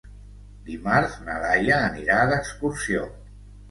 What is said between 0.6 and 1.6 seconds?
Dimarts na